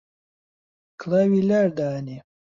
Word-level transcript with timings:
کڵاوی 0.99 1.41
لار 1.49 1.67
دائەنێ 1.77 2.17